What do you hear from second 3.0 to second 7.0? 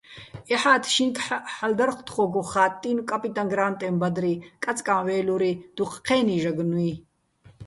"კაპიტაჼ გრა́ნტეჼ ბადრი", "კაწკაჼ ვე́ლური", დუჴ ჴე́ნი ჟაგნუჲ.